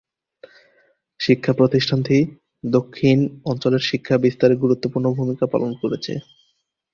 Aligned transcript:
শিক্ষা 1.19 1.53
প্রতিষ্ঠানটি 1.53 2.17
দক্ষিণ 2.69 3.17
অঞ্চলের 3.45 3.83
শিক্ষা 3.89 4.15
বিস্তারে 4.25 4.55
গুরুত্বপূর্ণ 4.55 5.05
ভূমিকা 5.17 5.45
পালন 5.53 5.71
করছে। 5.81 6.13